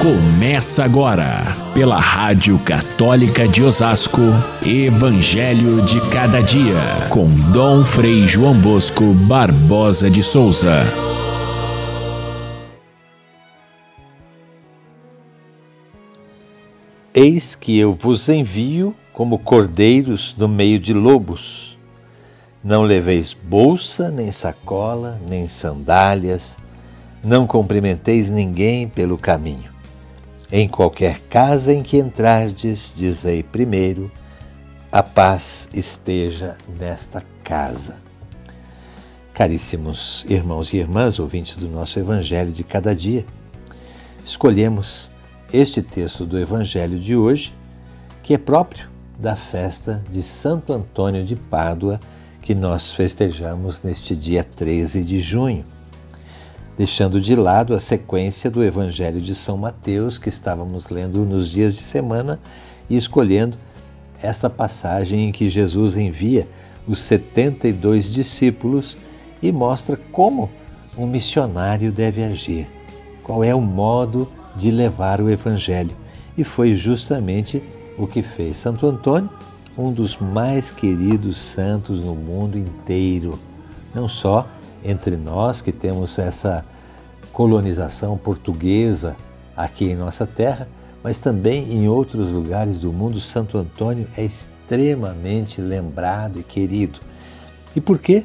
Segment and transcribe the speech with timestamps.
[0.00, 4.20] Começa agora, pela Rádio Católica de Osasco,
[4.64, 10.82] Evangelho de Cada Dia, com Dom Frei João Bosco Barbosa de Souza.
[17.14, 21.78] Eis que eu vos envio como cordeiros no meio de lobos.
[22.62, 26.58] Não leveis bolsa, nem sacola, nem sandálias,
[27.24, 29.75] não cumprimenteis ninguém pelo caminho.
[30.50, 34.10] Em qualquer casa em que entrardes, dizei primeiro:
[34.92, 37.96] a paz esteja nesta casa.
[39.34, 43.26] Caríssimos irmãos e irmãs, ouvintes do nosso Evangelho de cada dia,
[44.24, 45.10] escolhemos
[45.52, 47.52] este texto do Evangelho de hoje,
[48.22, 48.88] que é próprio
[49.18, 51.98] da festa de Santo Antônio de Pádua,
[52.40, 55.64] que nós festejamos neste dia 13 de junho
[56.76, 61.74] deixando de lado a sequência do Evangelho de São Mateus que estávamos lendo nos dias
[61.74, 62.38] de semana
[62.88, 63.56] e escolhendo
[64.22, 66.46] esta passagem em que Jesus envia
[66.86, 68.96] os 72 discípulos
[69.42, 70.50] e mostra como
[70.96, 72.66] um missionário deve agir,
[73.22, 75.94] qual é o modo de levar o Evangelho.
[76.36, 77.62] E foi justamente
[77.98, 79.28] o que fez Santo Antônio,
[79.76, 83.38] um dos mais queridos santos no mundo inteiro,
[83.94, 84.46] não só
[84.84, 86.64] entre nós que temos essa
[87.32, 89.16] colonização portuguesa
[89.56, 90.68] aqui em nossa terra,
[91.02, 97.00] mas também em outros lugares do mundo, Santo Antônio é extremamente lembrado e querido.
[97.74, 98.24] E por quê?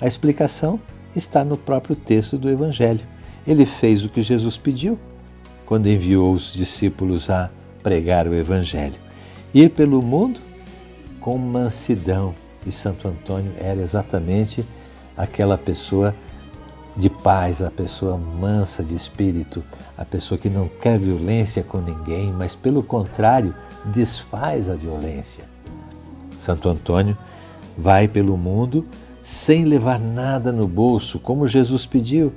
[0.00, 0.80] A explicação
[1.14, 3.00] está no próprio texto do Evangelho.
[3.46, 4.98] Ele fez o que Jesus pediu
[5.66, 7.50] quando enviou os discípulos a
[7.82, 8.98] pregar o Evangelho:
[9.52, 10.40] ir pelo mundo
[11.20, 12.34] com mansidão.
[12.64, 14.64] E Santo Antônio era exatamente
[15.16, 16.14] aquela pessoa
[16.96, 19.62] de paz, a pessoa mansa de espírito,
[19.96, 23.54] a pessoa que não quer violência com ninguém, mas pelo contrário,
[23.86, 25.44] desfaz a violência.
[26.38, 27.16] Santo Antônio
[27.76, 28.86] vai pelo mundo
[29.22, 32.32] sem levar nada no bolso, como Jesus pediu,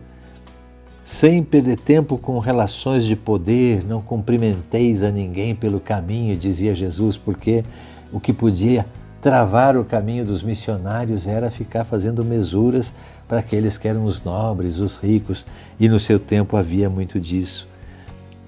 [1.03, 7.17] sem perder tempo com relações de poder, não cumprimenteis a ninguém pelo caminho, dizia Jesus,
[7.17, 7.63] porque
[8.11, 8.85] o que podia
[9.25, 12.93] travar o caminho dos missionários era ficar fazendo mesuras
[13.27, 15.43] para aqueles que eram os nobres, os ricos,
[15.79, 17.67] e no seu tempo havia muito disso.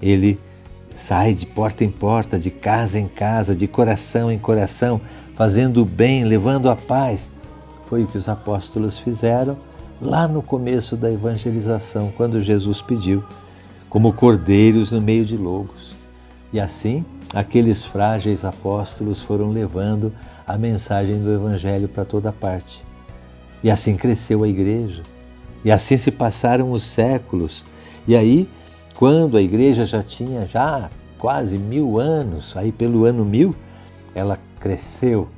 [0.00, 0.38] Ele
[0.94, 5.00] sai de porta em porta, de casa em casa, de coração em coração,
[5.34, 7.28] fazendo o bem, levando a paz.
[7.88, 9.58] Foi o que os apóstolos fizeram
[10.00, 13.24] lá no começo da evangelização, quando Jesus pediu,
[13.90, 15.92] como cordeiros no meio de lobos.
[16.52, 20.12] E assim, aqueles frágeis apóstolos foram levando
[20.48, 22.82] a mensagem do Evangelho para toda parte.
[23.62, 25.02] E assim cresceu a igreja.
[25.62, 27.66] E assim se passaram os séculos.
[28.06, 28.48] E aí,
[28.94, 30.88] quando a igreja já tinha já
[31.18, 33.54] quase mil anos, aí pelo ano mil,
[34.14, 35.28] ela cresceu,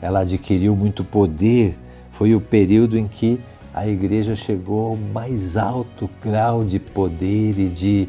[0.00, 1.76] ela adquiriu muito poder.
[2.12, 3.40] Foi o período em que
[3.74, 8.08] a igreja chegou ao mais alto grau de poder e de,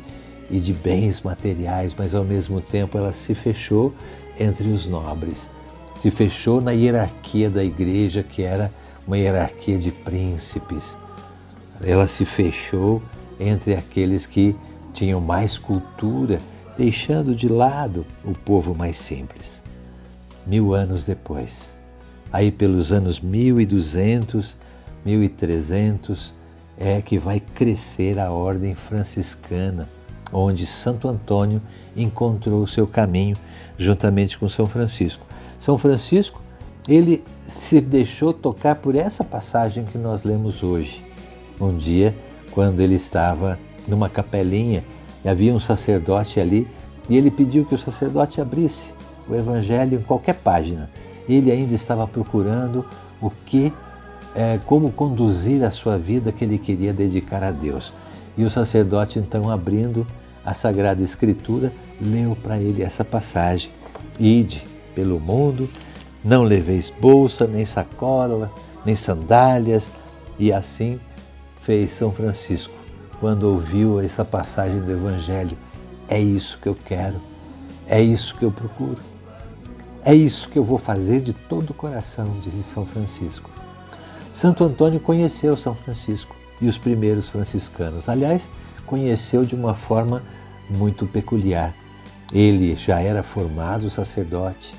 [0.49, 3.91] e de bens materiais, mas ao mesmo tempo ela se fechou
[4.39, 5.47] entre os nobres
[6.01, 8.71] se fechou na hierarquia da igreja, que era
[9.05, 10.97] uma hierarquia de príncipes.
[11.79, 13.03] Ela se fechou
[13.39, 14.55] entre aqueles que
[14.95, 16.39] tinham mais cultura,
[16.75, 19.61] deixando de lado o povo mais simples.
[20.47, 21.77] Mil anos depois,
[22.33, 24.57] aí pelos anos 1200,
[25.05, 26.33] 1300,
[26.79, 29.87] é que vai crescer a ordem franciscana,
[30.33, 31.61] onde Santo Antônio
[31.95, 33.37] encontrou o seu caminho
[33.77, 35.30] juntamente com São Francisco.
[35.61, 36.41] São Francisco,
[36.89, 41.05] ele se deixou tocar por essa passagem que nós lemos hoje.
[41.59, 42.15] Um dia,
[42.49, 44.83] quando ele estava numa capelinha
[45.23, 46.67] havia um sacerdote ali,
[47.07, 48.91] e ele pediu que o sacerdote abrisse
[49.29, 50.89] o evangelho em qualquer página.
[51.29, 52.83] Ele ainda estava procurando
[53.21, 53.71] o que,
[54.33, 57.93] é, como conduzir a sua vida que ele queria dedicar a Deus.
[58.35, 60.07] E o sacerdote, então, abrindo
[60.43, 61.71] a Sagrada Escritura,
[62.01, 63.69] leu para ele essa passagem:
[64.19, 65.69] Ide, pelo mundo,
[66.23, 68.51] não leveis bolsa, nem sacola,
[68.85, 69.89] nem sandálias.
[70.37, 70.99] E assim
[71.61, 72.73] fez São Francisco
[73.19, 75.57] quando ouviu essa passagem do Evangelho.
[76.07, 77.21] É isso que eu quero,
[77.87, 78.97] é isso que eu procuro,
[80.03, 83.49] é isso que eu vou fazer de todo o coração, disse São Francisco.
[84.33, 88.09] Santo Antônio conheceu São Francisco e os primeiros franciscanos.
[88.09, 88.51] Aliás,
[88.85, 90.23] conheceu de uma forma
[90.69, 91.73] muito peculiar.
[92.33, 94.73] Ele já era formado sacerdote,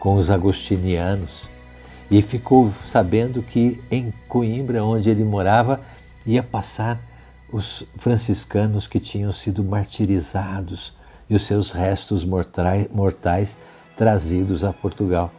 [0.00, 1.48] com os agostinianos
[2.10, 5.80] e ficou sabendo que em Coimbra, onde ele morava,
[6.26, 6.98] ia passar
[7.52, 10.94] os franciscanos que tinham sido martirizados
[11.28, 13.58] e os seus restos mortais
[13.96, 15.32] trazidos a Portugal.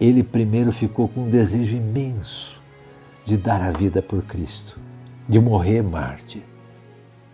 [0.00, 2.60] Ele primeiro ficou com um desejo imenso
[3.24, 4.78] de dar a vida por Cristo,
[5.28, 6.42] de morrer mártir.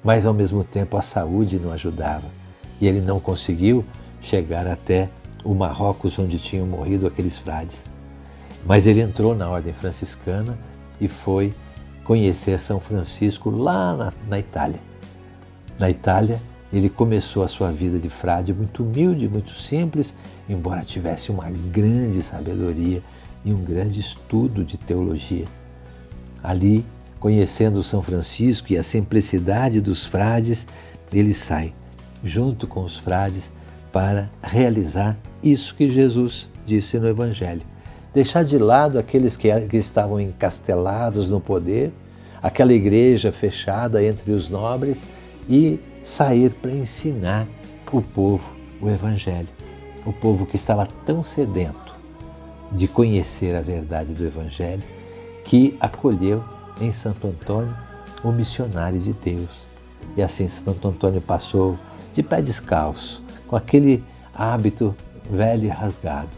[0.03, 2.27] Mas ao mesmo tempo a saúde não ajudava
[2.81, 3.85] e ele não conseguiu
[4.21, 5.09] chegar até
[5.45, 7.85] o Marrocos onde tinham morrido aqueles frades.
[8.67, 10.59] Mas ele entrou na ordem franciscana
[11.01, 11.55] e foi
[12.05, 14.81] conhecer São Francisco lá na, na Itália.
[15.79, 16.41] Na Itália,
[16.73, 20.15] ele começou a sua vida de frade muito humilde, muito simples,
[20.49, 23.03] embora tivesse uma grande sabedoria
[23.45, 25.45] e um grande estudo de teologia.
[26.43, 26.85] Ali,
[27.19, 30.67] conhecendo São Francisco e a simplicidade dos frades,
[31.13, 31.73] ele sai
[32.25, 33.53] junto com os frades
[33.93, 37.63] para realizar isso que Jesus disse no Evangelho.
[38.13, 41.93] Deixar de lado aqueles que, que estavam encastelados no poder,
[42.43, 45.01] aquela igreja fechada entre os nobres
[45.49, 47.47] e sair para ensinar
[47.93, 49.49] o povo o Evangelho.
[50.07, 51.95] O povo que estava tão sedento
[52.73, 54.83] de conhecer a verdade do Evangelho
[55.45, 56.45] que acolheu
[56.81, 57.75] em Santo Antônio
[58.23, 59.49] o missionário de Deus.
[60.17, 61.79] E assim Santo Antônio passou
[62.15, 64.03] de pé descalço, com aquele
[64.35, 64.95] hábito
[65.31, 66.31] velho e rasgado,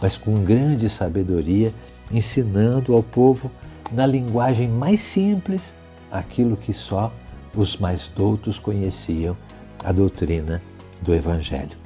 [0.00, 1.72] mas com grande sabedoria,
[2.12, 3.50] ensinando ao povo
[3.92, 5.74] na linguagem mais simples
[6.10, 7.12] aquilo que só
[7.54, 9.36] os mais doutos conheciam,
[9.84, 10.60] a doutrina
[11.00, 11.76] do Evangelho.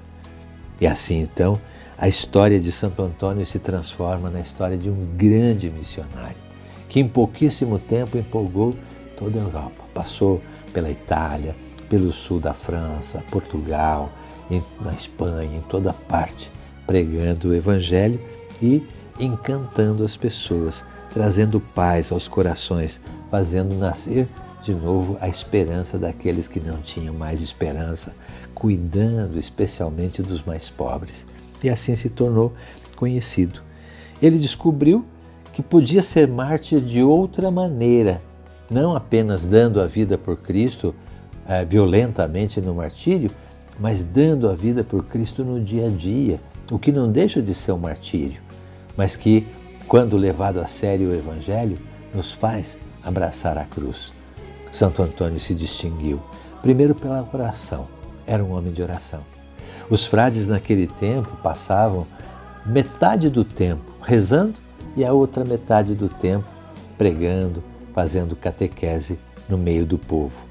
[0.81, 1.61] E assim então,
[1.96, 6.37] a história de Santo Antônio se transforma na história de um grande missionário,
[6.88, 8.75] que em pouquíssimo tempo empolgou
[9.17, 9.82] toda a Europa.
[9.93, 10.40] Passou
[10.73, 11.56] pela Itália,
[11.88, 14.11] pelo sul da França, Portugal,
[14.81, 16.50] na Espanha, em toda parte,
[16.87, 18.20] pregando o Evangelho
[18.62, 18.82] e
[19.20, 23.00] encantando as pessoas, trazendo paz aos corações,
[23.31, 24.26] fazendo nascer
[24.62, 28.14] de novo a esperança daqueles que não tinham mais esperança,
[28.55, 31.26] cuidando especialmente dos mais pobres.
[31.62, 32.52] E assim se tornou
[32.96, 33.61] conhecido.
[34.20, 35.05] Ele descobriu
[35.52, 38.20] que podia ser mártir de outra maneira,
[38.70, 40.94] não apenas dando a vida por Cristo
[41.48, 43.30] é, violentamente no martírio,
[43.80, 46.38] mas dando a vida por Cristo no dia a dia,
[46.70, 48.40] o que não deixa de ser um martírio,
[48.96, 49.46] mas que,
[49.86, 51.78] quando levado a sério o Evangelho,
[52.14, 54.12] nos faz abraçar a cruz.
[54.70, 56.20] Santo Antônio se distinguiu,
[56.60, 57.86] primeiro pela oração,
[58.26, 59.20] era um homem de oração.
[59.88, 62.06] Os frades naquele tempo passavam
[62.66, 64.58] metade do tempo rezando
[64.94, 66.44] e a outra metade do tempo
[66.98, 67.62] pregando,
[67.94, 69.18] fazendo catequese
[69.48, 70.47] no meio do povo.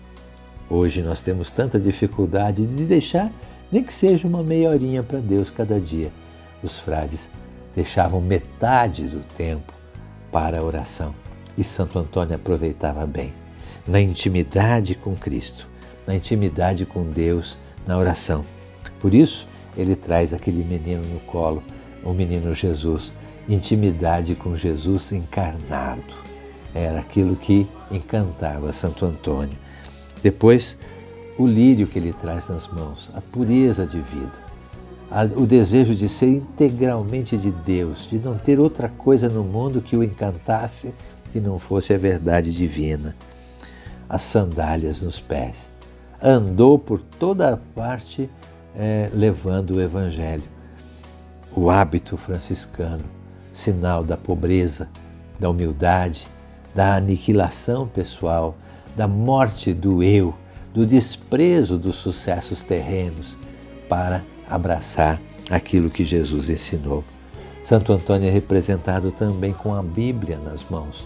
[0.70, 3.32] Hoje nós temos tanta dificuldade de deixar,
[3.72, 6.12] nem que seja uma meia horinha para Deus cada dia.
[6.62, 7.30] Os frades
[7.76, 9.74] deixavam metade do tempo
[10.32, 11.14] para a oração
[11.58, 13.34] e Santo Antônio aproveitava bem,
[13.86, 15.68] na intimidade com Cristo,
[16.06, 18.46] na intimidade com Deus, na oração.
[19.00, 21.64] Por isso, ele traz aquele menino no colo,
[22.04, 23.14] o menino Jesus,
[23.50, 26.04] intimidade com Jesus encarnado.
[26.76, 29.58] Era aquilo que encantava Santo Antônio.
[30.22, 30.78] Depois,
[31.38, 34.48] o lírio que ele traz nas mãos, a pureza de vida,
[35.36, 39.96] o desejo de ser integralmente de Deus, de não ter outra coisa no mundo que
[39.96, 40.94] o encantasse
[41.32, 43.16] que não fosse a verdade divina.
[44.10, 45.72] As sandálias nos pés.
[46.22, 48.30] Andou por toda a parte
[48.76, 50.44] é, levando o Evangelho.
[51.56, 53.04] O hábito franciscano,
[53.52, 54.88] sinal da pobreza,
[55.40, 56.28] da humildade,
[56.74, 58.56] da aniquilação pessoal,
[58.98, 60.34] da morte do eu,
[60.74, 63.38] do desprezo dos sucessos terrenos,
[63.88, 67.04] para abraçar aquilo que Jesus ensinou.
[67.64, 71.06] Santo Antônio é representado também com a Bíblia nas mãos,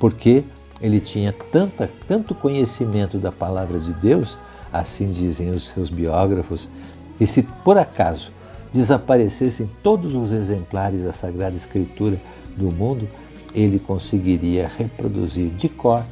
[0.00, 0.42] porque
[0.82, 4.36] ele tinha tanta, tanto conhecimento da palavra de Deus,
[4.72, 6.68] assim dizem os seus biógrafos,
[7.16, 8.32] que se por acaso
[8.72, 12.16] desaparecessem todos os exemplares da Sagrada Escritura
[12.56, 13.08] do mundo,
[13.54, 16.02] ele conseguiria reproduzir de cor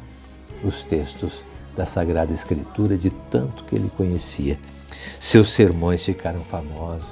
[0.65, 1.45] os textos
[1.77, 4.59] da Sagrada Escritura de tanto que ele conhecia.
[5.21, 7.07] Seus sermões ficaram famosos.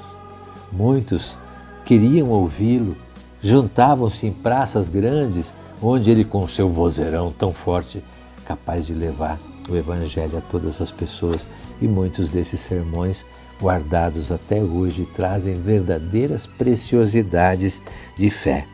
[0.73, 1.37] Muitos
[1.85, 2.97] queriam ouvi-lo,
[3.43, 8.03] juntavam-se em praças grandes, onde ele, com seu vozeirão tão forte,
[8.47, 11.47] capaz de levar o Evangelho a todas as pessoas,
[11.81, 13.25] e muitos desses sermões,
[13.61, 17.83] guardados até hoje, trazem verdadeiras preciosidades
[18.17, 18.67] de fé.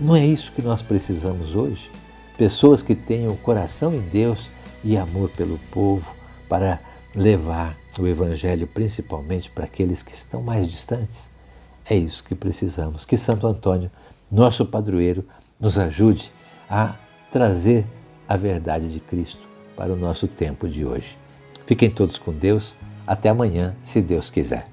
[0.00, 1.90] Não é isso que nós precisamos hoje?
[2.38, 4.48] Pessoas que tenham coração em Deus
[4.84, 6.14] e amor pelo povo
[6.48, 6.78] para
[7.14, 11.28] levar o Evangelho principalmente para aqueles que estão mais distantes.
[11.84, 13.04] É isso que precisamos.
[13.04, 13.90] Que Santo Antônio,
[14.30, 15.24] nosso padroeiro,
[15.58, 16.30] nos ajude
[16.70, 16.94] a
[17.32, 17.84] trazer
[18.28, 21.18] a verdade de Cristo para o nosso tempo de hoje.
[21.66, 22.76] Fiquem todos com Deus.
[23.06, 24.66] Até amanhã, se Deus quiser.